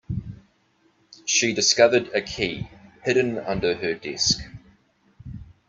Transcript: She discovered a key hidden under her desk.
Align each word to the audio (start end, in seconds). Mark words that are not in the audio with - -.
She 1.25 1.53
discovered 1.53 2.07
a 2.07 2.23
key 2.23 2.67
hidden 3.03 3.37
under 3.37 3.75
her 3.75 3.93
desk. 3.93 4.39